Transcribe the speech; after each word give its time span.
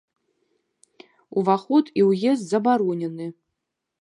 Уваход 1.41 1.93
і 2.01 2.07
ўезд 2.09 2.43
забаронены! 2.55 3.31